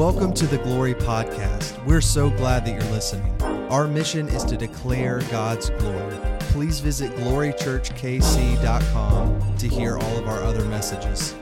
[0.00, 1.84] Welcome to the Glory Podcast.
[1.84, 3.30] We're so glad that you're listening.
[3.68, 6.16] Our mission is to declare God's glory.
[6.40, 11.34] Please visit glorychurchkc.com to hear all of our other messages.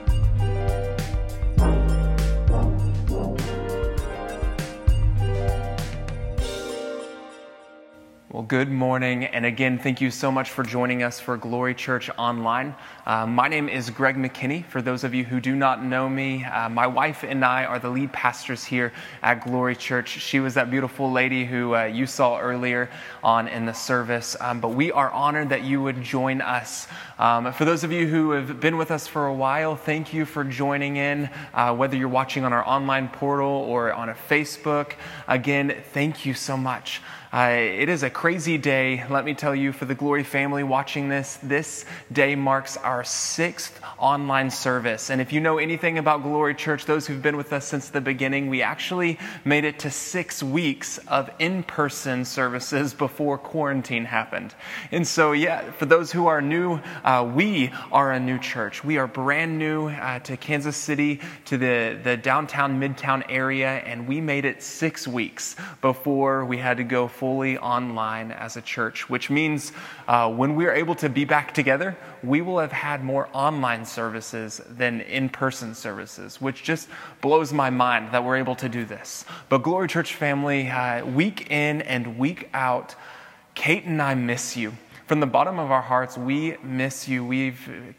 [8.48, 9.26] Good morning.
[9.26, 12.74] And again, thank you so much for joining us for Glory Church Online.
[13.04, 14.64] Uh, my name is Greg McKinney.
[14.64, 17.78] For those of you who do not know me, uh, my wife and I are
[17.78, 20.08] the lead pastors here at Glory Church.
[20.08, 22.88] She was that beautiful lady who uh, you saw earlier
[23.22, 24.34] on in the service.
[24.40, 26.88] Um, but we are honored that you would join us.
[27.18, 30.24] Um, for those of you who have been with us for a while, thank you
[30.24, 34.94] for joining in, uh, whether you're watching on our online portal or on a Facebook.
[35.26, 37.02] Again, thank you so much.
[37.30, 41.10] Uh, it is a crazy day, let me tell you, for the Glory family watching
[41.10, 41.38] this.
[41.42, 45.10] This day marks our sixth online service.
[45.10, 48.00] And if you know anything about Glory Church, those who've been with us since the
[48.00, 54.54] beginning, we actually made it to six weeks of in person services before quarantine happened.
[54.90, 58.82] And so, yeah, for those who are new, uh, we are a new church.
[58.82, 64.08] We are brand new uh, to Kansas City, to the, the downtown, midtown area, and
[64.08, 69.10] we made it six weeks before we had to go fully online as a church,
[69.10, 69.72] which means
[70.06, 74.60] uh, when we're able to be back together, we will have had more online services
[74.68, 76.88] than in person services, which just
[77.20, 79.24] blows my mind that we're able to do this.
[79.48, 82.94] But Glory Church family, uh, week in and week out,
[83.54, 84.72] Kate and I miss you.
[85.06, 87.24] From the bottom of our hearts, we miss you.
[87.24, 87.96] We've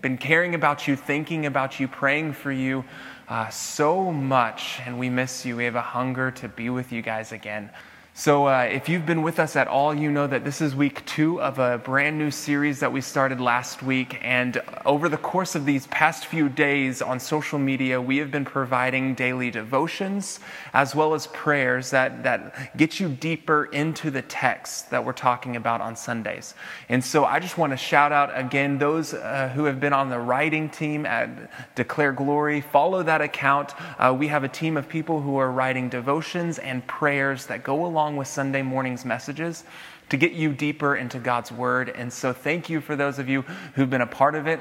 [0.00, 2.84] been caring about you, thinking about you, praying for you
[3.28, 5.56] uh, so much, and we miss you.
[5.56, 7.70] We have a hunger to be with you guys again.
[8.18, 11.04] So, uh, if you've been with us at all, you know that this is week
[11.04, 14.18] two of a brand new series that we started last week.
[14.22, 18.46] And over the course of these past few days on social media, we have been
[18.46, 20.40] providing daily devotions
[20.72, 25.54] as well as prayers that, that get you deeper into the text that we're talking
[25.54, 26.54] about on Sundays.
[26.88, 30.08] And so, I just want to shout out again those uh, who have been on
[30.08, 32.62] the writing team at Declare Glory.
[32.62, 33.74] Follow that account.
[33.98, 37.84] Uh, we have a team of people who are writing devotions and prayers that go
[37.84, 39.64] along along with Sunday morning's messages
[40.10, 41.88] to get you deeper into God's Word.
[41.88, 43.42] And so, thank you for those of you
[43.74, 44.60] who've been a part of it.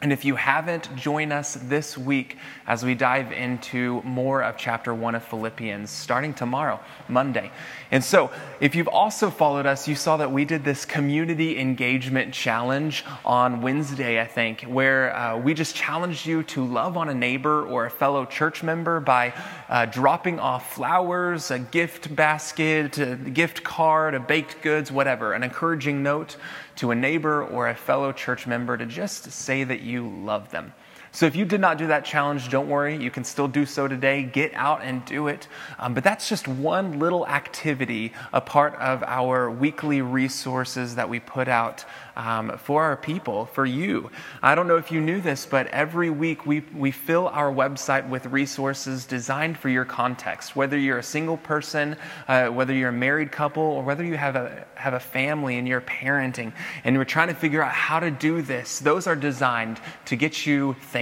[0.00, 2.36] And if you haven't, join us this week
[2.68, 6.78] as we dive into more of chapter one of Philippians, starting tomorrow,
[7.08, 7.50] Monday.
[7.90, 12.32] And so, if you've also followed us, you saw that we did this community engagement
[12.32, 17.14] challenge on Wednesday, I think, where uh, we just challenged you to love on a
[17.14, 19.32] neighbor or a fellow church member by
[19.68, 25.42] uh, dropping off flowers, a gift basket, a gift card, a baked goods, whatever, an
[25.42, 26.36] encouraging note
[26.78, 30.72] to a neighbor or a fellow church member to just say that you love them.
[31.12, 32.96] So if you did not do that challenge, don't worry.
[32.96, 34.22] You can still do so today.
[34.22, 35.48] Get out and do it.
[35.78, 41.20] Um, but that's just one little activity, a part of our weekly resources that we
[41.20, 41.84] put out
[42.16, 44.10] um, for our people, for you.
[44.42, 48.08] I don't know if you knew this, but every week we, we fill our website
[48.08, 50.56] with resources designed for your context.
[50.56, 51.96] Whether you're a single person,
[52.26, 55.68] uh, whether you're a married couple, or whether you have a, have a family and
[55.68, 56.52] you're parenting
[56.84, 60.44] and you're trying to figure out how to do this, those are designed to get
[60.44, 60.97] you thinking,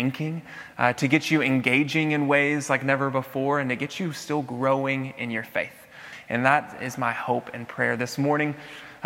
[0.78, 4.42] uh, to get you engaging in ways like never before, and to get you still
[4.42, 5.72] growing in your faith.
[6.28, 8.54] And that is my hope and prayer this morning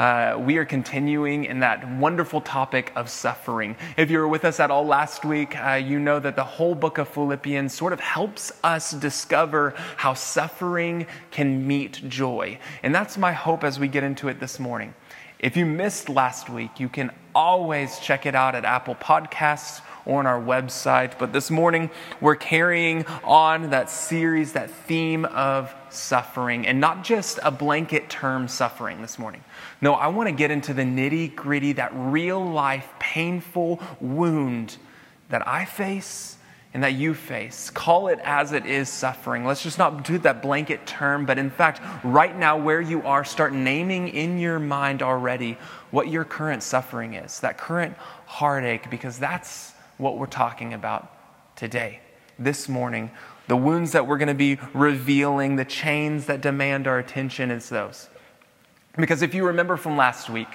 [0.01, 3.77] uh, we are continuing in that wonderful topic of suffering.
[3.99, 6.75] If you were with us at all last week, uh, you know that the whole
[6.75, 12.59] book of Philippians sort of helps us discover how suffering can meet joy.
[12.83, 14.95] And that's my hope as we get into it this morning.
[15.39, 20.19] If you missed last week, you can always check it out at Apple Podcasts or
[20.19, 21.19] on our website.
[21.19, 21.89] But this morning,
[22.21, 28.49] we're carrying on that series, that theme of suffering, and not just a blanket term
[28.49, 29.45] suffering this morning.
[29.81, 34.77] No, I want to get into the nitty gritty, that real life, painful wound
[35.29, 36.37] that I face
[36.75, 37.71] and that you face.
[37.71, 39.45] Call it as it is suffering.
[39.45, 43.25] Let's just not do that blanket term, but in fact, right now, where you are,
[43.25, 45.57] start naming in your mind already
[45.91, 47.97] what your current suffering is, that current
[48.27, 52.01] heartache, because that's what we're talking about today,
[52.39, 53.11] this morning.
[53.49, 57.69] The wounds that we're going to be revealing, the chains that demand our attention, is
[57.69, 58.09] those.
[58.97, 60.49] Because if you remember from last week,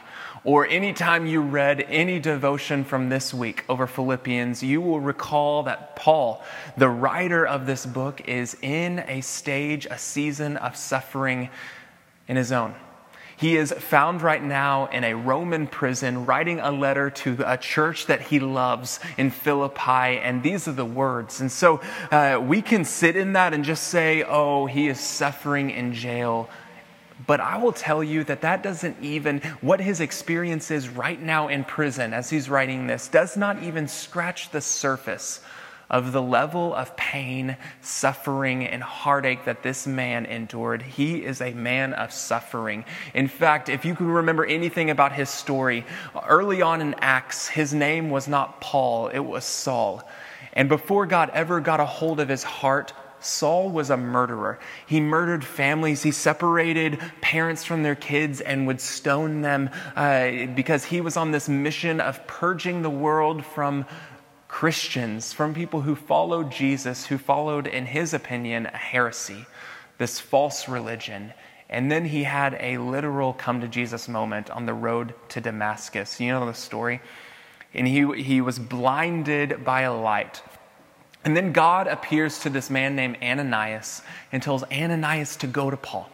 [0.44, 5.96] or anytime you read any devotion from this week over Philippians, you will recall that
[5.96, 6.44] Paul,
[6.78, 11.50] the writer of this book, is in a stage, a season of suffering
[12.28, 12.76] in his own.
[13.38, 18.06] He is found right now in a Roman prison, writing a letter to a church
[18.06, 21.42] that he loves in Philippi, and these are the words.
[21.42, 25.70] And so uh, we can sit in that and just say, oh, he is suffering
[25.70, 26.50] in jail.
[27.28, 31.48] But I will tell you that that doesn't even, what his experience is right now
[31.48, 35.42] in prison as he's writing this, does not even scratch the surface
[35.90, 40.82] of the level of pain, suffering, and heartache that this man endured.
[40.82, 42.86] He is a man of suffering.
[43.14, 45.86] In fact, if you can remember anything about his story,
[46.28, 50.08] early on in Acts, his name was not Paul, it was Saul.
[50.54, 54.60] And before God ever got a hold of his heart, Saul was a murderer.
[54.86, 56.04] He murdered families.
[56.04, 61.32] He separated parents from their kids and would stone them uh, because he was on
[61.32, 63.86] this mission of purging the world from
[64.48, 69.46] Christians, from people who followed Jesus, who followed, in his opinion, a heresy,
[69.98, 71.34] this false religion.
[71.70, 76.20] And then he had a literal come to Jesus moment on the road to Damascus.
[76.20, 77.02] You know the story?
[77.74, 80.42] And he, he was blinded by a light.
[81.24, 85.78] And then God appears to this man named Ananias and tells Ananias to go to
[85.78, 86.10] Paul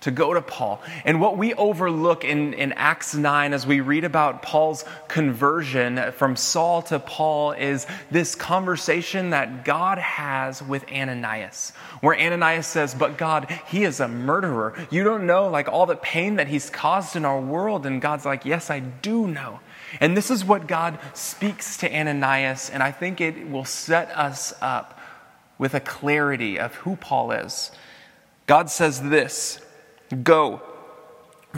[0.00, 0.82] to go to Paul.
[1.04, 6.36] And what we overlook in, in Acts 9 as we read about Paul's conversion from
[6.36, 13.18] Saul to Paul is this conversation that God has with Ananias, where Ananias says, But
[13.18, 14.74] God, he is a murderer.
[14.90, 17.84] You don't know like all the pain that he's caused in our world.
[17.84, 19.60] And God's like, Yes, I do know.
[20.00, 24.52] And this is what God speaks to Ananias, and I think it will set us
[24.60, 25.00] up
[25.58, 27.72] with a clarity of who Paul is.
[28.46, 29.60] God says this
[30.22, 30.60] Go,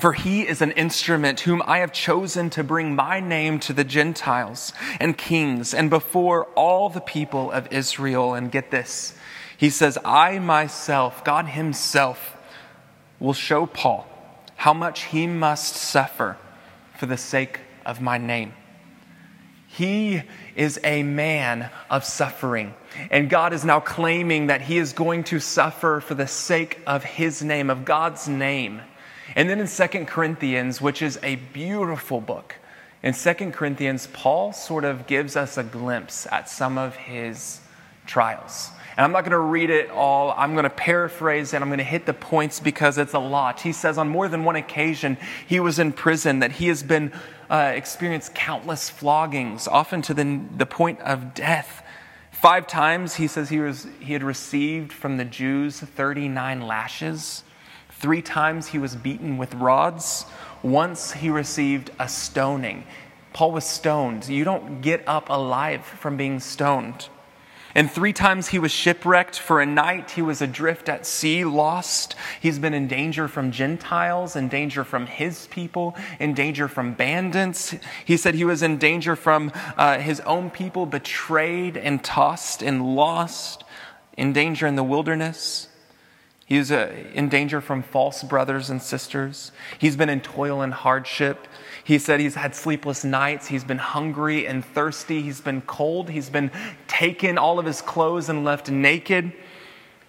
[0.00, 3.84] for he is an instrument whom I have chosen to bring my name to the
[3.84, 8.34] Gentiles and kings and before all the people of Israel.
[8.34, 9.14] And get this,
[9.56, 12.36] he says, I myself, God himself,
[13.20, 14.06] will show Paul
[14.56, 16.36] how much he must suffer
[16.96, 18.54] for the sake of my name.
[19.74, 20.22] He
[20.54, 22.74] is a man of suffering.
[23.10, 27.02] And God is now claiming that he is going to suffer for the sake of
[27.02, 28.82] his name, of God's name.
[29.34, 32.56] And then in Second Corinthians, which is a beautiful book,
[33.02, 37.60] in Second Corinthians, Paul sort of gives us a glimpse at some of his
[38.06, 38.68] trials.
[38.96, 40.34] And I'm not going to read it all.
[40.36, 43.60] I'm going to paraphrase and I'm going to hit the points because it's a lot.
[43.60, 45.16] He says on more than one occasion
[45.46, 47.12] he was in prison, that he has been
[47.50, 51.82] uh, experienced countless floggings, often to the, the point of death.
[52.30, 57.44] Five times he says he, was, he had received from the Jews 39 lashes.
[57.90, 60.26] Three times he was beaten with rods.
[60.62, 62.84] Once he received a stoning.
[63.32, 64.28] Paul was stoned.
[64.28, 67.08] You don't get up alive from being stoned.
[67.74, 69.38] And three times he was shipwrecked.
[69.38, 72.14] For a night, he was adrift at sea, lost.
[72.40, 77.74] He's been in danger from Gentiles, in danger from his people, in danger from bandits.
[78.04, 82.94] He said he was in danger from uh, his own people, betrayed and tossed and
[82.94, 83.64] lost,
[84.16, 85.68] in danger in the wilderness.
[86.52, 89.52] He was uh, in danger from false brothers and sisters.
[89.78, 91.48] He's been in toil and hardship.
[91.82, 93.46] He said he's had sleepless nights.
[93.46, 95.22] He's been hungry and thirsty.
[95.22, 96.10] He's been cold.
[96.10, 96.50] He's been
[96.88, 99.32] taken all of his clothes and left naked.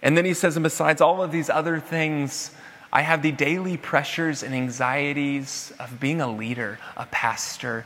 [0.01, 2.51] And then he says, and besides all of these other things,
[2.91, 7.85] I have the daily pressures and anxieties of being a leader, a pastor,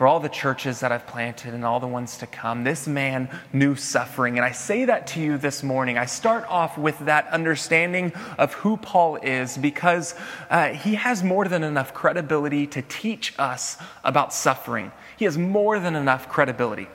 [0.00, 2.64] for all the churches that I've planted and all the ones to come.
[2.64, 4.38] This man knew suffering.
[4.38, 5.98] And I say that to you this morning.
[5.98, 10.14] I start off with that understanding of who Paul is because
[10.48, 14.90] uh, he has more than enough credibility to teach us about suffering.
[15.18, 16.88] He has more than enough credibility.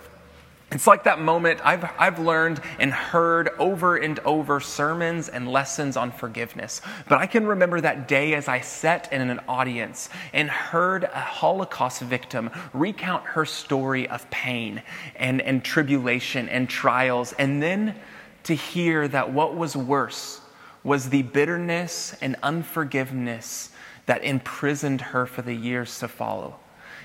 [0.71, 5.95] It's like that moment I've, I've learned and heard over and over sermons and lessons
[5.95, 6.81] on forgiveness.
[7.07, 11.19] But I can remember that day as I sat in an audience and heard a
[11.19, 14.81] Holocaust victim recount her story of pain
[15.15, 17.95] and, and tribulation and trials, and then
[18.43, 20.41] to hear that what was worse
[20.83, 23.69] was the bitterness and unforgiveness
[24.07, 26.59] that imprisoned her for the years to follow.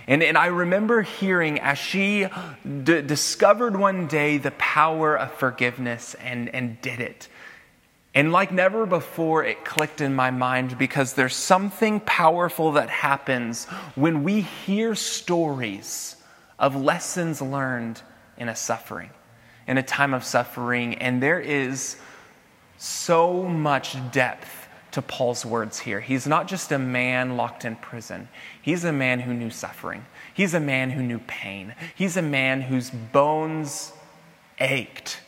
[0.07, 2.26] And, and I remember hearing as she
[2.64, 7.28] d- discovered one day the power of forgiveness and, and did it.
[8.14, 13.66] And like never before, it clicked in my mind because there's something powerful that happens
[13.95, 16.16] when we hear stories
[16.59, 18.02] of lessons learned
[18.37, 19.11] in a suffering,
[19.69, 20.97] in a time of suffering.
[20.97, 21.97] And there is
[22.78, 24.60] so much depth
[24.92, 26.00] to Paul's words here.
[26.00, 28.28] He's not just a man locked in prison,
[28.61, 30.04] he's a man who knew suffering.
[30.32, 31.75] He's a man who knew pain.
[31.94, 33.92] He's a man whose bones
[34.59, 35.20] ached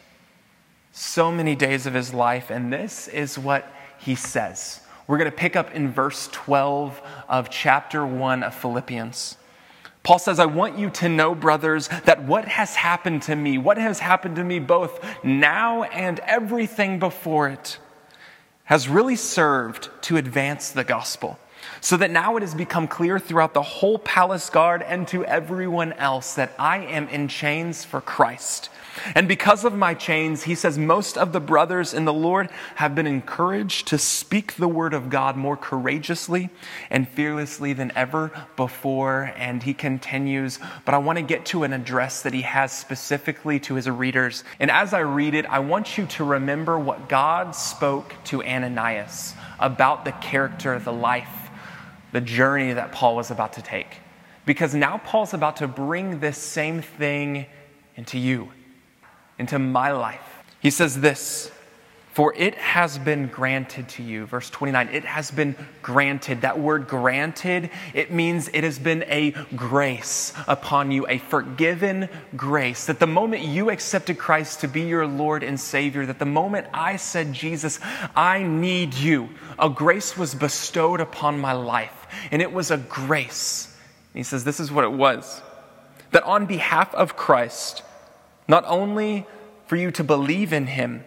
[0.92, 2.50] so many days of his life.
[2.50, 7.50] And this is what he says We're going to pick up in verse 12 of
[7.50, 9.36] chapter 1 of Philippians.
[10.02, 13.78] Paul says, I want you to know, brothers, that what has happened to me, what
[13.78, 17.78] has happened to me both now and everything before it,
[18.64, 21.38] has really served to advance the gospel.
[21.80, 25.92] So that now it has become clear throughout the whole palace guard and to everyone
[25.94, 28.68] else that I am in chains for Christ.
[29.14, 32.94] And because of my chains, he says, most of the brothers in the Lord have
[32.94, 36.50] been encouraged to speak the word of God more courageously
[36.90, 39.32] and fearlessly than ever before.
[39.36, 43.58] And he continues, but I want to get to an address that he has specifically
[43.60, 44.44] to his readers.
[44.60, 49.34] And as I read it, I want you to remember what God spoke to Ananias
[49.58, 51.50] about the character, the life,
[52.12, 53.96] the journey that Paul was about to take.
[54.44, 57.46] Because now Paul's about to bring this same thing
[57.96, 58.50] into you
[59.38, 60.42] into my life.
[60.60, 61.50] He says this
[62.12, 64.26] For it has been granted to you.
[64.26, 66.42] Verse 29, it has been granted.
[66.42, 72.86] That word granted, it means it has been a grace upon you, a forgiven grace.
[72.86, 76.68] That the moment you accepted Christ to be your Lord and Savior, that the moment
[76.72, 77.80] I said, Jesus,
[78.14, 82.06] I need you, a grace was bestowed upon my life.
[82.30, 83.74] And it was a grace.
[84.12, 85.42] And he says, This is what it was.
[86.12, 87.82] That on behalf of Christ,
[88.48, 89.26] not only
[89.66, 91.04] for you to believe in him,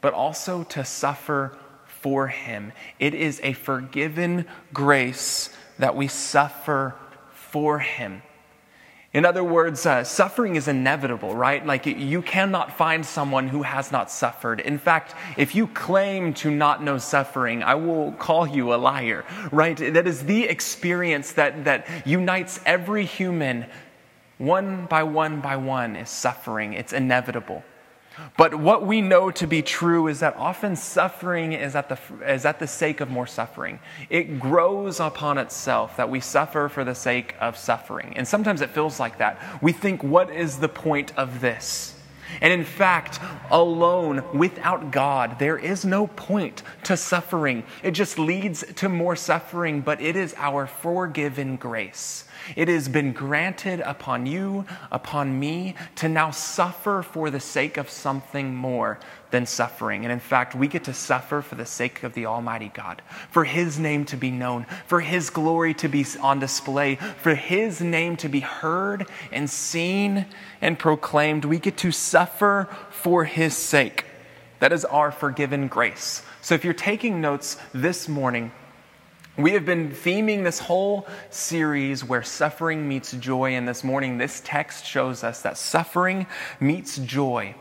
[0.00, 1.56] but also to suffer
[1.86, 2.72] for him.
[2.98, 6.94] It is a forgiven grace that we suffer
[7.32, 8.22] for him.
[9.14, 11.64] In other words, uh, suffering is inevitable, right?
[11.64, 14.60] Like you cannot find someone who has not suffered.
[14.60, 19.24] In fact, if you claim to not know suffering, I will call you a liar,
[19.50, 19.76] right?
[19.76, 23.66] That is the experience that, that unites every human
[24.38, 26.72] one by one by one is suffering.
[26.72, 27.62] It's inevitable.
[28.36, 32.44] But what we know to be true is that often suffering is at, the, is
[32.44, 33.78] at the sake of more suffering.
[34.10, 38.14] It grows upon itself that we suffer for the sake of suffering.
[38.16, 39.62] And sometimes it feels like that.
[39.62, 41.94] We think, what is the point of this?
[42.40, 43.20] And in fact,
[43.50, 47.64] alone, without God, there is no point to suffering.
[47.82, 52.24] It just leads to more suffering, but it is our forgiven grace
[52.56, 57.90] it has been granted upon you, upon me, to now suffer for the sake of
[57.90, 58.98] something more
[59.30, 60.04] than suffering.
[60.04, 63.44] And in fact, we get to suffer for the sake of the Almighty God, for
[63.44, 68.16] His name to be known, for His glory to be on display, for His name
[68.18, 70.26] to be heard and seen
[70.60, 71.44] and proclaimed.
[71.44, 74.04] We get to suffer for His sake.
[74.60, 76.22] That is our forgiven grace.
[76.40, 78.50] So if you're taking notes this morning,
[79.36, 84.42] we have been theming this whole series where suffering meets joy, and this morning this
[84.44, 86.26] text shows us that suffering
[86.58, 87.54] meets joy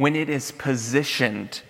[0.00, 1.60] when it is positioned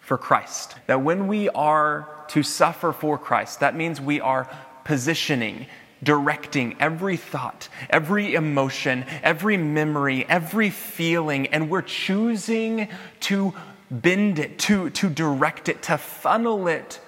[0.00, 0.74] for Christ.
[0.86, 4.48] That when we are to suffer for Christ, that means we are
[4.84, 5.66] positioning,
[6.02, 12.88] directing every thought, every emotion, every memory, every feeling, and we're choosing
[13.20, 13.52] to
[13.90, 17.00] bend it, to, to direct it, to funnel it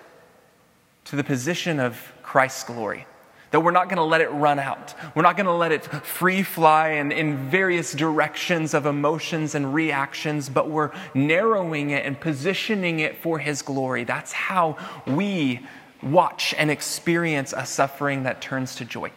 [1.06, 3.06] to the position of Christ's glory.
[3.53, 4.95] That we're not going to let it run out.
[5.15, 9.73] We're not going to let it free fly in, in various directions of emotions and
[9.73, 14.05] reactions, but we're narrowing it and positioning it for His glory.
[14.05, 14.76] That's how
[15.07, 15.61] we
[16.03, 19.12] watch and experience a suffering that turns to joy,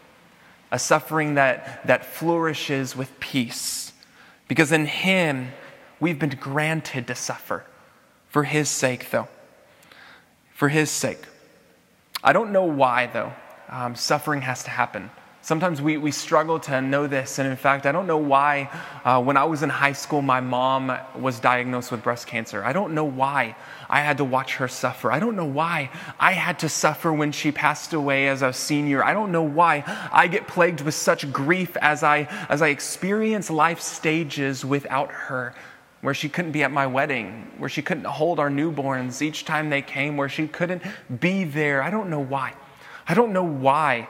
[0.72, 3.94] a suffering that, that flourishes with peace.
[4.48, 5.50] Because in Him,
[6.00, 7.66] we've been granted to suffer
[8.28, 9.28] for His sake, though.
[10.54, 11.26] For His sake.
[12.24, 13.34] I don't know why, though,
[13.70, 15.10] um, suffering has to happen.
[15.42, 17.40] Sometimes we, we struggle to know this.
[17.40, 18.70] And in fact, I don't know why,
[19.06, 22.64] uh, when I was in high school, my mom was diagnosed with breast cancer.
[22.64, 23.56] I don't know why
[23.90, 25.12] I had to watch her suffer.
[25.12, 29.04] I don't know why I had to suffer when she passed away as a senior.
[29.04, 33.50] I don't know why I get plagued with such grief as I, as I experience
[33.50, 35.56] life stages without her
[36.02, 39.70] where she couldn't be at my wedding, where she couldn't hold our newborns each time
[39.70, 40.82] they came, where she couldn't
[41.20, 41.82] be there.
[41.82, 42.54] I don't know why.
[43.10, 44.08] I don't know why.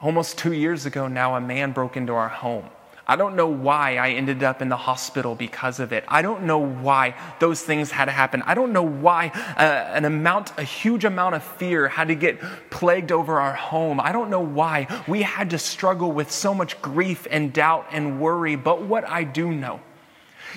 [0.00, 2.70] Almost two years ago now, a man broke into our home.
[3.06, 6.04] I don't know why I ended up in the hospital because of it.
[6.06, 8.42] I don't know why those things had to happen.
[8.46, 9.28] I don't know why
[9.58, 12.40] uh, an amount, a huge amount of fear had to get
[12.70, 14.00] plagued over our home.
[14.00, 18.20] I don't know why we had to struggle with so much grief and doubt and
[18.20, 18.56] worry.
[18.56, 19.80] But what I do know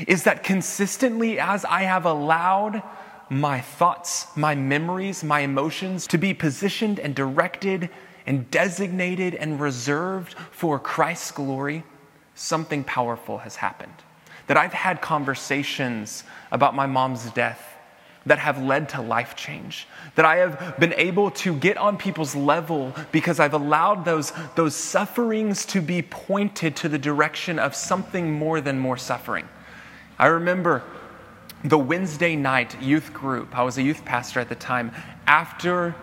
[0.07, 2.83] is that consistently as I have allowed
[3.29, 7.89] my thoughts, my memories, my emotions to be positioned and directed
[8.25, 11.83] and designated and reserved for Christ's glory,
[12.35, 13.93] something powerful has happened.
[14.47, 17.77] That I've had conversations about my mom's death
[18.27, 19.87] that have led to life change.
[20.15, 24.75] That I have been able to get on people's level because I've allowed those, those
[24.75, 29.47] sufferings to be pointed to the direction of something more than more suffering.
[30.19, 30.83] I remember
[31.63, 34.91] the Wednesday night youth group, I was a youth pastor at the time,
[35.25, 35.95] after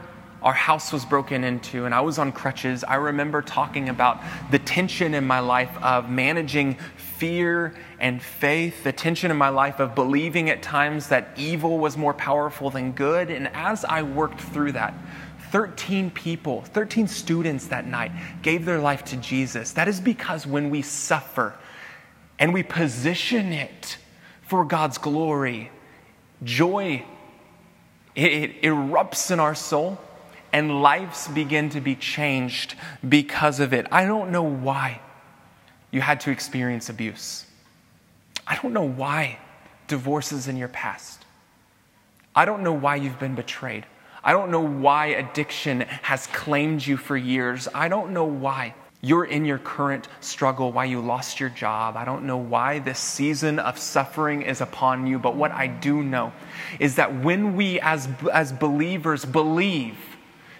[0.42, 4.20] our house was broken into and I was on crutches, I remember talking about
[4.50, 9.80] the tension in my life of managing fear and faith, the tension in my life
[9.80, 13.30] of believing at times that evil was more powerful than good.
[13.30, 14.92] And as I worked through that,
[15.50, 19.72] 13 people, 13 students that night gave their life to Jesus.
[19.72, 21.54] That is because when we suffer
[22.38, 23.96] and we position it
[24.54, 25.68] for God's glory,
[26.44, 27.04] joy
[28.14, 29.98] it, it erupts in our soul
[30.52, 32.76] and lives begin to be changed
[33.08, 33.88] because of it.
[33.90, 35.00] I don't know why
[35.90, 37.46] you had to experience abuse.
[38.46, 39.40] I don't know why
[39.88, 41.24] divorces in your past.
[42.32, 43.86] I don't know why you've been betrayed.
[44.22, 47.66] I don't know why addiction has claimed you for years.
[47.74, 51.96] I don't know why you're in your current struggle, why you lost your job.
[51.96, 56.02] I don't know why this season of suffering is upon you, but what I do
[56.02, 56.32] know
[56.80, 59.98] is that when we as, as believers believe,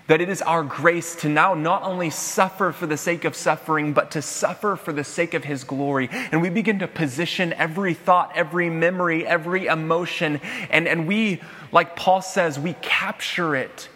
[0.06, 3.94] that it is our grace to now not only suffer for the sake of suffering,
[3.94, 6.10] but to suffer for the sake of His glory.
[6.12, 11.40] And we begin to position every thought, every memory, every emotion, and, and we,
[11.72, 13.88] like Paul says, we capture it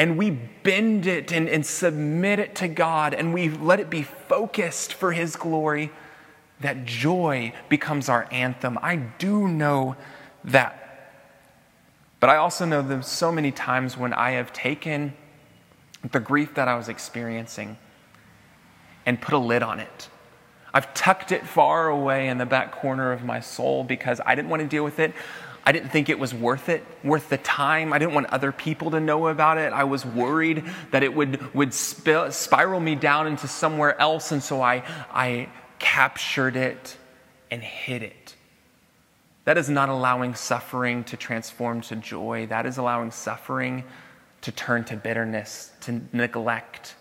[0.00, 4.02] and we bend it and, and submit it to God and we let it be
[4.02, 5.90] focused for His glory,
[6.60, 8.78] that joy becomes our anthem.
[8.80, 9.96] I do know
[10.42, 11.12] that.
[12.18, 15.12] But I also know there's so many times when I have taken
[16.12, 17.76] the grief that I was experiencing
[19.04, 20.08] and put a lid on it.
[20.72, 24.48] I've tucked it far away in the back corner of my soul because I didn't
[24.48, 25.12] want to deal with it.
[25.64, 27.92] I didn't think it was worth it, worth the time.
[27.92, 29.72] I didn't want other people to know about it.
[29.72, 34.32] I was worried that it would, would sp- spiral me down into somewhere else.
[34.32, 35.48] And so I, I
[35.78, 36.96] captured it
[37.50, 38.36] and hid it.
[39.44, 42.46] That is not allowing suffering to transform to joy.
[42.46, 43.84] That is allowing suffering
[44.42, 46.94] to turn to bitterness, to neglect,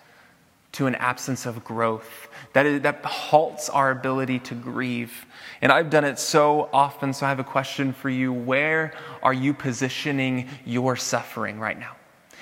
[0.73, 2.28] to an absence of growth.
[2.53, 5.25] That, is, that halts our ability to grieve.
[5.61, 8.33] And I've done it so often, so I have a question for you.
[8.33, 11.95] Where are you positioning your suffering right now?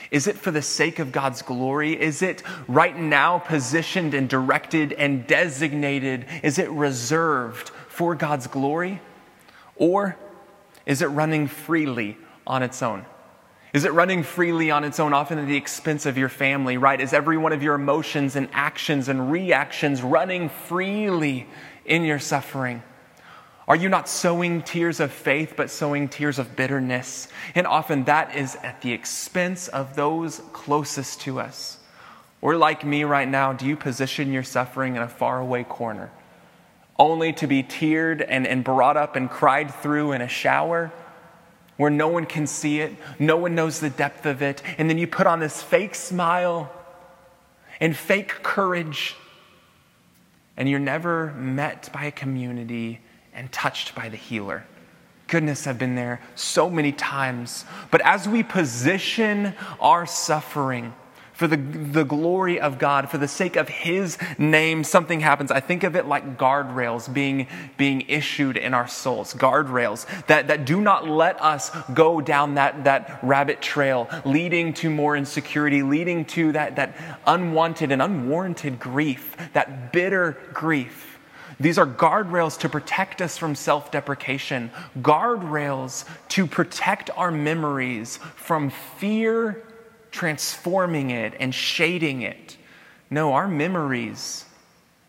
[0.09, 1.99] Is it for the sake of God's glory?
[1.99, 6.25] Is it right now positioned and directed and designated?
[6.43, 9.01] Is it reserved for God's glory?
[9.75, 10.17] Or
[10.85, 13.05] is it running freely on its own?
[13.73, 16.99] Is it running freely on its own, often at the expense of your family, right?
[16.99, 21.47] Is every one of your emotions and actions and reactions running freely
[21.85, 22.81] in your suffering?
[23.67, 27.27] Are you not sowing tears of faith, but sowing tears of bitterness?
[27.53, 31.77] And often that is at the expense of those closest to us.
[32.39, 36.11] Or, like me right now, do you position your suffering in a faraway corner,
[36.97, 40.93] only to be teared and, and brought up and cried through in a shower?
[41.77, 44.97] Where no one can see it, no one knows the depth of it, and then
[44.97, 46.71] you put on this fake smile
[47.79, 49.15] and fake courage,
[50.57, 52.99] and you're never met by a community
[53.33, 54.65] and touched by the healer.
[55.27, 57.65] Goodness, I've been there so many times.
[57.91, 60.93] But as we position our suffering,
[61.37, 65.51] for the, the glory of God, for the sake of His name, something happens.
[65.51, 67.45] I think of it like guardrails being,
[67.77, 72.85] being issued in our souls, guardrails that, that do not let us go down that,
[72.85, 79.37] that rabbit trail, leading to more insecurity, leading to that, that unwanted and unwarranted grief,
[79.53, 81.19] that bitter grief.
[81.59, 84.71] These are guardrails to protect us from self deprecation,
[85.01, 89.63] guardrails to protect our memories from fear
[90.17, 92.57] transforming it and shading it.
[93.11, 94.45] No, our memories,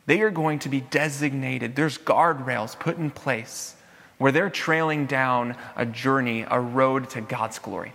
[0.04, 1.74] they are going to be designated.
[1.74, 3.74] There's guardrails put in place
[4.18, 7.94] where they're trailing down a journey, a road to God's glory.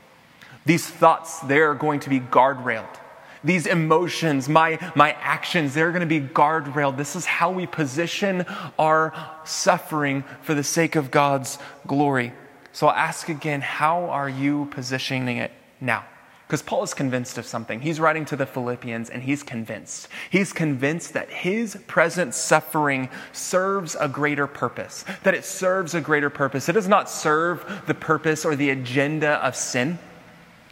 [0.66, 2.96] These thoughts, they're going to be guardrailed.
[3.44, 6.98] These emotions, my, my actions, they're going to be guardrailed.
[6.98, 8.44] This is how we position
[8.80, 9.14] our
[9.46, 12.34] suffering for the sake of God's glory.
[12.72, 16.06] So I'll ask again how are you positioning it now?
[16.54, 17.82] Because Paul is convinced of something.
[17.82, 20.08] He's writing to the Philippians and he's convinced.
[20.30, 26.30] He's convinced that his present suffering serves a greater purpose, that it serves a greater
[26.30, 26.70] purpose.
[26.70, 29.98] It does not serve the purpose or the agenda of sin.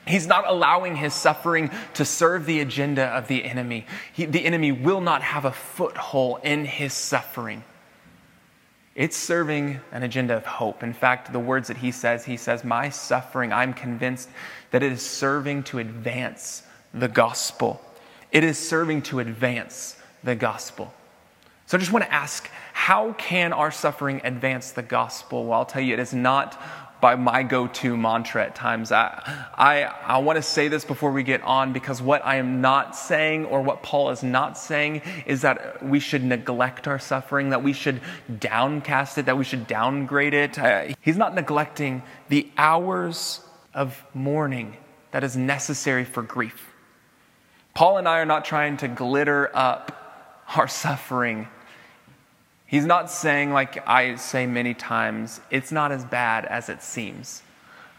[0.05, 3.87] He's not allowing his suffering to serve the agenda of the enemy.
[4.13, 7.63] He, the enemy will not have a foothold in his suffering.
[8.93, 10.83] It's serving an agenda of hope.
[10.83, 14.29] In fact, the words that he says, he says, My suffering, I'm convinced
[14.71, 17.81] that it is serving to advance the gospel.
[18.31, 20.93] It is serving to advance the gospel.
[21.67, 25.45] So I just want to ask how can our suffering advance the gospel?
[25.45, 26.61] Well, I'll tell you, it is not
[27.01, 28.91] by my go to mantra at times.
[28.91, 32.61] I, I, I want to say this before we get on because what I am
[32.61, 37.49] not saying or what Paul is not saying is that we should neglect our suffering,
[37.49, 38.01] that we should
[38.39, 40.59] downcast it, that we should downgrade it.
[40.59, 43.41] Uh, he's not neglecting the hours
[43.73, 44.77] of mourning
[45.11, 46.73] that is necessary for grief.
[47.73, 51.47] Paul and I are not trying to glitter up our suffering
[52.71, 57.43] He's not saying, like I say many times, it's not as bad as it seems.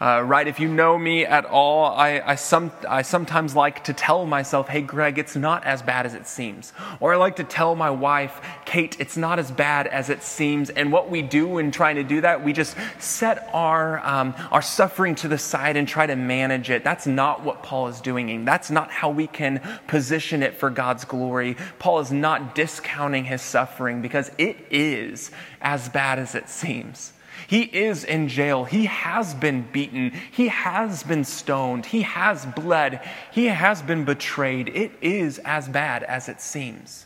[0.03, 0.49] Uh, right?
[0.49, 4.67] If you know me at all, I, I, some, I sometimes like to tell myself,
[4.67, 6.73] hey, Greg, it's not as bad as it seems.
[6.99, 10.69] Or I like to tell my wife, Kate, it's not as bad as it seems.
[10.69, 14.61] And what we do in trying to do that, we just set our, um, our
[14.61, 16.83] suffering to the side and try to manage it.
[16.83, 18.29] That's not what Paul is doing.
[18.29, 21.55] And that's not how we can position it for God's glory.
[21.79, 27.13] Paul is not discounting his suffering because it is as bad as it seems.
[27.47, 28.65] He is in jail.
[28.65, 30.11] He has been beaten.
[30.31, 31.85] He has been stoned.
[31.87, 33.01] He has bled.
[33.31, 34.69] He has been betrayed.
[34.69, 37.05] It is as bad as it seems.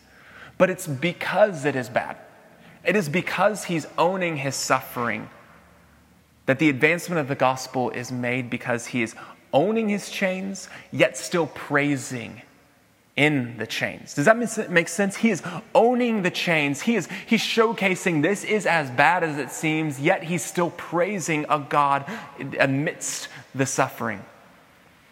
[0.58, 2.18] But it's because it is bad.
[2.84, 5.30] It is because he's owning his suffering
[6.46, 9.16] that the advancement of the gospel is made because he is
[9.54, 12.42] owning his chains, yet still praising
[13.18, 14.14] in the chains.
[14.14, 14.38] Does that
[14.70, 15.18] make sense?
[15.18, 15.42] He is
[15.74, 16.82] owning the chains.
[16.82, 21.46] He is he's showcasing this is as bad as it seems, yet he's still praising
[21.50, 22.06] a God
[22.60, 24.24] amidst the suffering.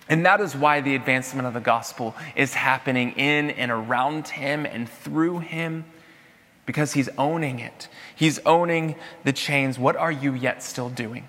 [0.07, 4.67] And that is why the advancement of the gospel is happening in and around him
[4.67, 5.85] and through him
[6.67, 7.87] because he's owning it.
[8.15, 9.79] He's owning the chains.
[9.79, 11.27] What are you yet still doing?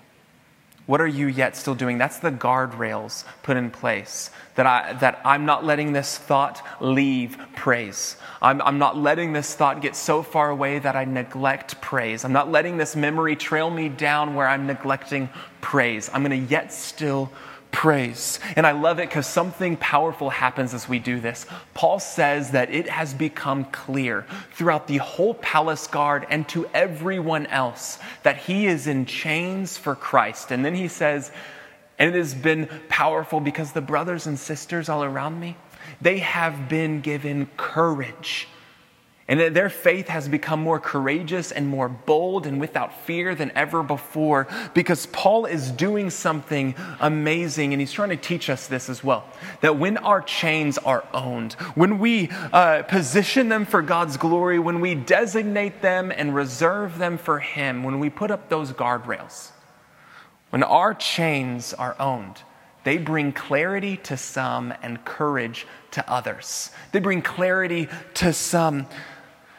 [0.87, 1.97] What are you yet still doing?
[1.97, 4.31] That's the guardrails put in place.
[4.55, 8.15] That, I, that I'm not letting this thought leave praise.
[8.41, 12.23] I'm, I'm not letting this thought get so far away that I neglect praise.
[12.23, 16.09] I'm not letting this memory trail me down where I'm neglecting praise.
[16.13, 17.31] I'm going to yet still
[17.71, 18.39] praise.
[18.55, 21.45] And I love it because something powerful happens as we do this.
[21.73, 27.45] Paul says that it has become clear throughout the whole palace guard and to everyone
[27.47, 30.51] else that he is in chains for Christ.
[30.51, 31.31] And then he says,
[31.99, 35.55] and it has been powerful because the brothers and sisters all around me,
[36.01, 38.47] they have been given courage
[39.27, 43.51] and that their faith has become more courageous and more bold and without fear than
[43.55, 48.89] ever before because Paul is doing something amazing and he's trying to teach us this
[48.89, 49.27] as well.
[49.61, 54.79] That when our chains are owned, when we uh, position them for God's glory, when
[54.79, 59.51] we designate them and reserve them for Him, when we put up those guardrails,
[60.51, 62.43] when our chains are owned,
[62.85, 66.71] they bring clarity to some and courage to others.
[66.93, 68.87] They bring clarity to some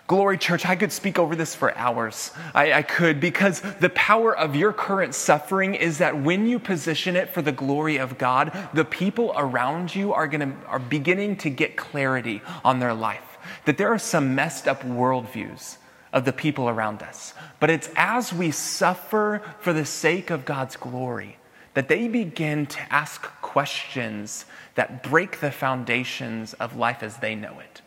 [0.08, 2.32] Glory Church, I could speak over this for hours.
[2.54, 7.14] I, I, could, because the power of your current suffering is that when you position
[7.14, 11.50] it for the glory of God, the people around you are, gonna, are beginning to
[11.50, 13.36] get clarity on their life.
[13.66, 15.76] That there are some messed up worldviews
[16.10, 17.34] of the people around us.
[17.60, 21.36] But it's as we suffer for the sake of God's glory
[21.74, 27.60] that they begin to ask questions that break the foundations of life as they know
[27.60, 27.82] it.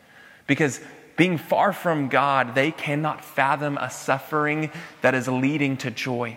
[0.46, 0.80] Because
[1.22, 6.36] being far from God, they cannot fathom a suffering that is leading to joy.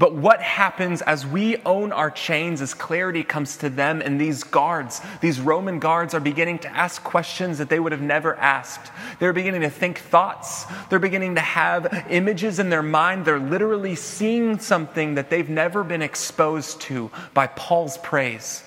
[0.00, 4.42] But what happens as we own our chains, as clarity comes to them, and these
[4.42, 8.90] guards, these Roman guards, are beginning to ask questions that they would have never asked.
[9.20, 10.66] They're beginning to think thoughts.
[10.90, 13.26] They're beginning to have images in their mind.
[13.26, 18.64] They're literally seeing something that they've never been exposed to by Paul's praise.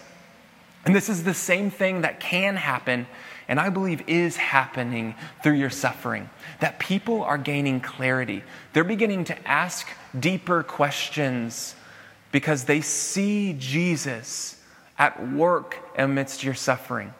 [0.85, 3.07] And this is the same thing that can happen
[3.51, 6.29] and I believe is happening through your suffering.
[6.61, 8.43] That people are gaining clarity.
[8.71, 11.75] They're beginning to ask deeper questions
[12.31, 14.57] because they see Jesus
[14.97, 17.13] at work amidst your suffering.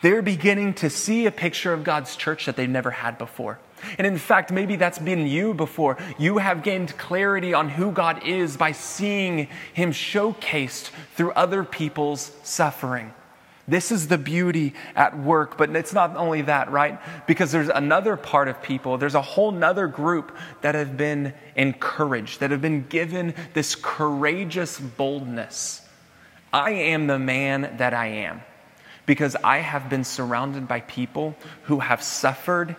[0.00, 3.58] They're beginning to see a picture of God's church that they've never had before.
[3.98, 5.98] And in fact, maybe that's been you before.
[6.18, 12.32] You have gained clarity on who God is by seeing Him showcased through other people's
[12.42, 13.12] suffering.
[13.68, 17.00] This is the beauty at work, but it's not only that, right?
[17.26, 22.40] Because there's another part of people, there's a whole nother group that have been encouraged,
[22.40, 25.82] that have been given this courageous boldness.
[26.52, 28.42] I am the man that I am
[29.04, 32.76] because I have been surrounded by people who have suffered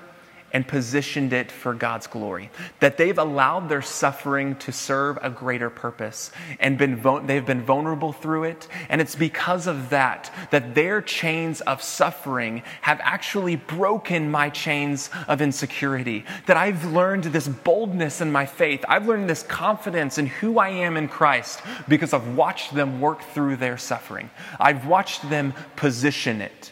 [0.58, 2.50] and positioned it for God's glory.
[2.80, 8.12] That they've allowed their suffering to serve a greater purpose and been they've been vulnerable
[8.12, 8.68] through it.
[8.90, 15.12] And it's because of that that their chains of suffering have actually broken my chains
[15.28, 16.26] of insecurity.
[16.48, 18.84] That I've learned this boldness in my faith.
[18.90, 23.22] I've learned this confidence in who I am in Christ because I've watched them work
[23.22, 24.32] through their suffering.
[24.60, 26.72] I've watched them position it.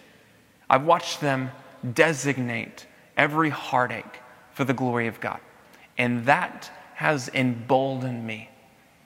[0.67, 1.51] I've watched them
[1.93, 4.19] designate every heartache
[4.53, 5.39] for the glory of God.
[5.97, 8.49] And that has emboldened me,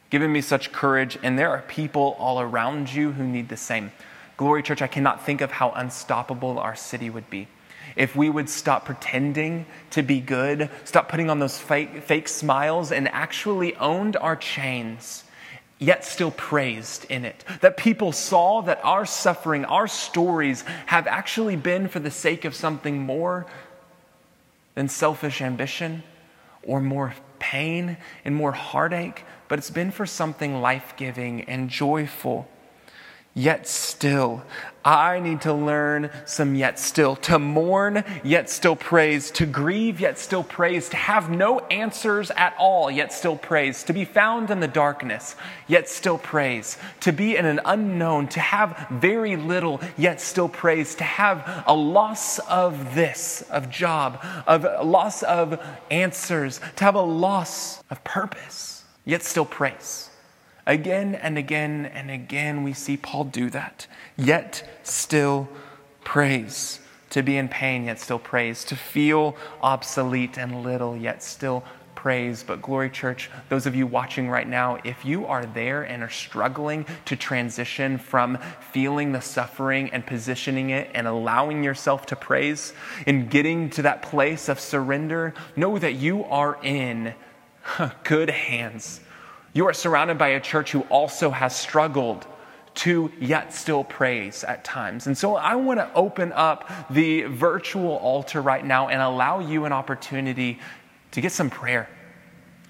[0.09, 1.17] given me such courage.
[1.21, 3.91] And there are people all around you who need the same.
[4.37, 7.47] Glory Church, I cannot think of how unstoppable our city would be.
[7.95, 12.91] If we would stop pretending to be good, stop putting on those fake, fake smiles,
[12.91, 15.23] and actually owned our chains
[15.79, 17.43] yet still praised in it.
[17.61, 22.53] That people saw that our suffering, our stories have actually been for the sake of
[22.53, 23.47] something more
[24.79, 26.01] than selfish ambition
[26.63, 32.47] or more pain and more heartache, but it's been for something life giving and joyful.
[33.39, 34.43] Yet still,
[34.83, 40.19] I need to learn some yet still, to mourn, yet still praise, to grieve, yet
[40.19, 44.59] still praise, to have no answers at all, yet still praise, to be found in
[44.59, 50.19] the darkness, yet still praise, to be in an unknown, to have very little, yet
[50.19, 56.83] still praise, to have a loss of this, of job, of loss of answers, to
[56.83, 60.09] have a loss of purpose, yet still praise.
[60.69, 63.87] Again and again and again, we see Paul do that.
[64.15, 65.49] Yet still
[66.03, 66.79] praise.
[67.09, 68.63] To be in pain, yet still praise.
[68.65, 71.63] To feel obsolete and little, yet still
[71.95, 72.43] praise.
[72.43, 76.09] But, Glory Church, those of you watching right now, if you are there and are
[76.09, 78.37] struggling to transition from
[78.71, 82.73] feeling the suffering and positioning it and allowing yourself to praise
[83.07, 87.15] and getting to that place of surrender, know that you are in
[88.03, 89.01] good hands
[89.59, 92.25] you are surrounded by a church who also has struggled
[92.75, 95.05] to yet still praise at times.
[95.05, 99.65] And so I want to open up the virtual altar right now and allow you
[99.65, 100.59] an opportunity
[101.11, 101.89] to get some prayer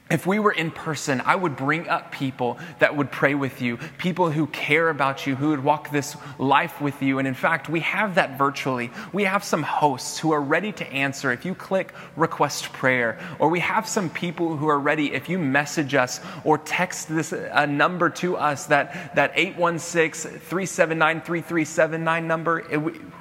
[0.09, 3.77] if we were in person, I would bring up people that would pray with you,
[3.99, 7.19] people who care about you, who would walk this life with you.
[7.19, 8.89] And in fact, we have that virtually.
[9.13, 13.49] We have some hosts who are ready to answer if you click request prayer, or
[13.49, 17.67] we have some people who are ready if you message us or text this a
[17.67, 22.61] number to us that that 816-379-3379 number.
[22.61, 22.79] It,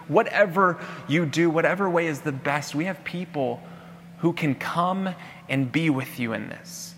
[0.08, 3.60] whatever you do, whatever way is the best, we have people
[4.18, 5.14] who can come
[5.48, 6.94] and be with you in this,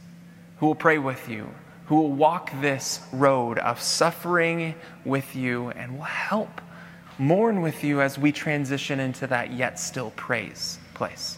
[0.58, 1.48] who will pray with you,
[1.86, 6.60] who will walk this road of suffering with you and will help
[7.18, 11.36] mourn with you as we transition into that yet still praise place.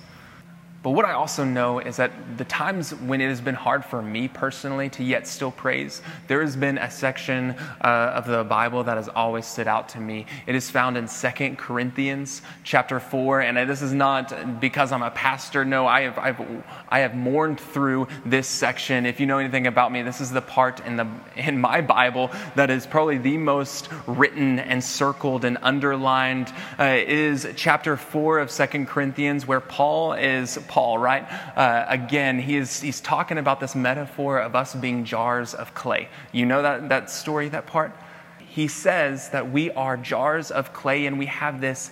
[0.82, 4.02] But what I also know is that the times when it has been hard for
[4.02, 8.82] me personally to yet still praise, there has been a section uh, of the Bible
[8.82, 10.26] that has always stood out to me.
[10.44, 13.42] It is found in Second Corinthians chapter 4.
[13.42, 15.64] And this is not because I'm a pastor.
[15.64, 19.06] No, I have, I've, I have mourned through this section.
[19.06, 22.32] If you know anything about me, this is the part in, the, in my Bible
[22.56, 26.52] that is probably the most written and circled and underlined.
[26.76, 31.30] Uh, is chapter 4 of Second Corinthians, where Paul is Paul, right?
[31.54, 36.08] Uh, again, he is, he's talking about this metaphor of us being jars of clay.
[36.32, 37.94] You know that, that story, that part?
[38.38, 41.90] He says that we are jars of clay and we have this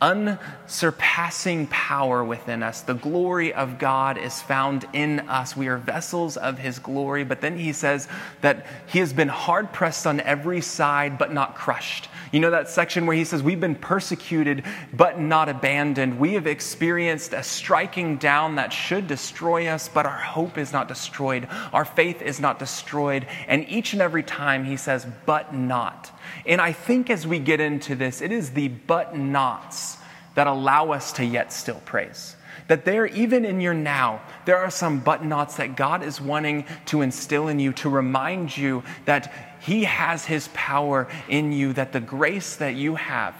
[0.00, 2.80] unsurpassing power within us.
[2.80, 5.54] The glory of God is found in us.
[5.54, 7.24] We are vessels of His glory.
[7.24, 8.08] But then He says
[8.40, 12.08] that He has been hard pressed on every side, but not crushed.
[12.32, 16.18] You know that section where He says, We've been persecuted, but not abandoned.
[16.18, 20.88] We have experienced a striking down that should destroy us, but our hope is not
[20.88, 21.48] destroyed.
[21.72, 23.26] Our faith is not destroyed.
[23.46, 26.10] And each and every time He says, But not.
[26.46, 29.98] And I think as we get into this, it is the but nots
[30.34, 32.36] that allow us to yet still praise.
[32.68, 36.66] That there, even in your now, there are some but nots that God is wanting
[36.86, 41.92] to instill in you to remind you that He has His power in you, that
[41.92, 43.34] the grace that you have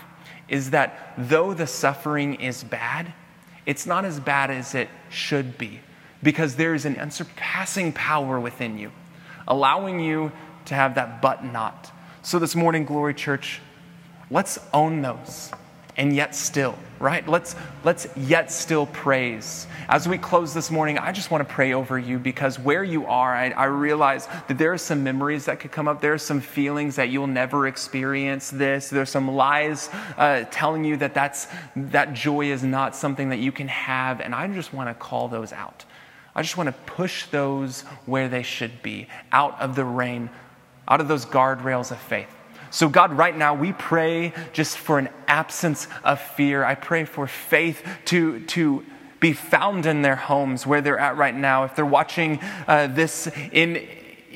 [0.46, 3.14] is that though the suffering is bad,
[3.64, 5.80] it's not as bad as it should be
[6.22, 8.92] because there is an unsurpassing power within you,
[9.46, 10.30] allowing you
[10.66, 11.90] to have that but not.
[12.20, 13.62] So, this morning, Glory Church,
[14.30, 15.50] let's own those
[15.98, 17.26] and yet still, right?
[17.28, 19.66] Let's, let's yet still praise.
[19.88, 23.04] As we close this morning, I just want to pray over you because where you
[23.06, 26.00] are, I, I realize that there are some memories that could come up.
[26.00, 28.88] There are some feelings that you'll never experience this.
[28.90, 33.50] There's some lies uh, telling you that that's, that joy is not something that you
[33.50, 34.20] can have.
[34.20, 35.84] And I just want to call those out.
[36.36, 40.30] I just want to push those where they should be, out of the rain,
[40.86, 42.32] out of those guardrails of faith.
[42.70, 46.64] So, God, right now, we pray just for an absence of fear.
[46.64, 48.84] I pray for faith to, to
[49.20, 51.64] be found in their homes where they're at right now.
[51.64, 53.86] If they're watching uh, this in,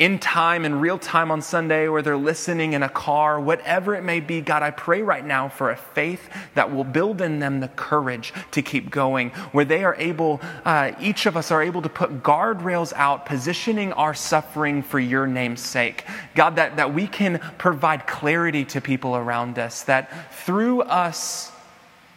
[0.03, 4.03] in time, in real time on Sunday, or they're listening in a car, whatever it
[4.03, 7.61] may be, God, I pray right now for a faith that will build in them
[7.61, 11.83] the courage to keep going, where they are able, uh, each of us are able
[11.83, 16.05] to put guardrails out, positioning our suffering for your name's sake.
[16.35, 21.53] God, that, that we can provide clarity to people around us, that through us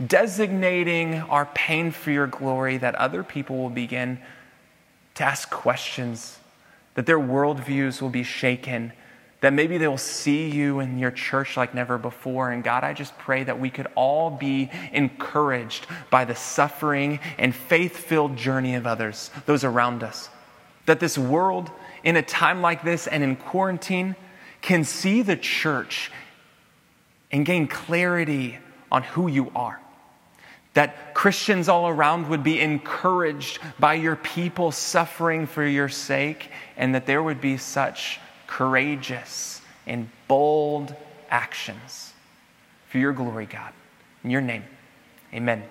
[0.07, 4.17] designating our pain for your glory, that other people will begin
[5.13, 6.39] to ask questions
[6.95, 8.91] that their worldviews will be shaken,
[9.41, 12.51] that maybe they'll see you in your church like never before.
[12.51, 17.53] And God, I just pray that we could all be encouraged by the suffering and
[17.53, 20.29] faith filled journey of others, those around us.
[20.87, 21.69] That this world,
[22.03, 24.15] in a time like this and in quarantine,
[24.61, 26.11] can see the church
[27.31, 28.57] and gain clarity
[28.91, 29.79] on who you are
[30.75, 36.93] that Christians all around would be encouraged by your people suffering for your sake, and
[36.93, 40.93] that there would be such courageous and bold
[41.29, 42.13] actions
[42.87, 43.73] for your glory, God.
[44.23, 44.63] In your name,
[45.33, 45.63] amen.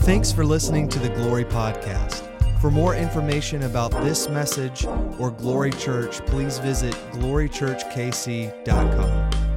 [0.00, 2.24] Thanks for listening to the Glory Podcast.
[2.60, 4.86] For more information about this message
[5.18, 9.55] or Glory Church, please visit glorychurchkc.com.